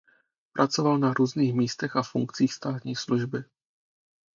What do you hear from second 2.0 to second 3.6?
funkcích státní služby.